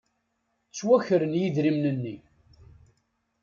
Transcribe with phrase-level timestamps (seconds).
[0.69, 2.15] Ttwakren yidrimen-nni.